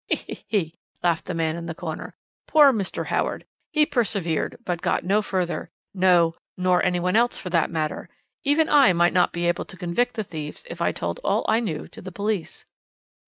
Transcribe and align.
he! 0.07 0.43
he!" 0.47 0.73
laughed 1.03 1.25
the 1.25 1.33
man 1.35 1.55
in 1.55 1.67
the 1.67 1.75
corner. 1.75 2.15
"Poor 2.47 2.73
Mr. 2.73 3.05
Howard. 3.05 3.45
He 3.71 3.85
persevered 3.85 4.57
but 4.65 4.81
got 4.81 5.03
no 5.03 5.21
farther; 5.21 5.69
no, 5.93 6.33
nor 6.57 6.83
anyone 6.83 7.15
else, 7.15 7.37
for 7.37 7.51
that 7.51 7.69
matter. 7.69 8.09
Even 8.43 8.67
I 8.67 8.93
might 8.93 9.13
not 9.13 9.31
be 9.31 9.47
able 9.47 9.65
to 9.65 9.77
convict 9.77 10.15
the 10.15 10.23
thieves 10.23 10.65
if 10.71 10.81
I 10.81 10.91
told 10.91 11.19
all 11.23 11.45
I 11.47 11.59
knew 11.59 11.87
to 11.89 12.01
the 12.01 12.11
police. 12.11 12.65